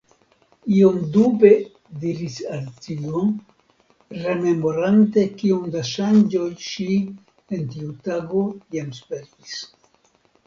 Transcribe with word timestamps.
Iom 0.75 0.95
dube 1.15 1.49
diris 2.05 2.37
Alicio, 2.55 3.21
rememorante 4.23 5.25
kiom 5.41 5.69
da 5.75 5.83
ŝanĝoj 5.91 6.49
ŝi 6.69 6.87
en 7.59 7.69
tiu 7.75 7.91
tago 8.09 8.41
jam 8.79 8.89
spertis. 9.01 9.61